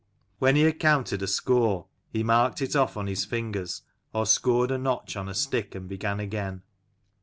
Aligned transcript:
69 0.37 0.37
When 0.39 0.55
he 0.55 0.63
had 0.63 0.79
counted 0.79 1.21
a 1.21 1.27
score 1.27 1.85
he 2.09 2.23
marked 2.23 2.59
it 2.59 2.75
off 2.75 2.97
on 2.97 3.05
his 3.05 3.23
fingers, 3.23 3.83
or 4.15 4.25
scored 4.25 4.71
a 4.71 4.77
notch 4.79 5.15
on 5.15 5.29
a 5.29 5.35
stick, 5.35 5.75
and 5.75 5.87
began 5.87 6.19
again. 6.19 6.63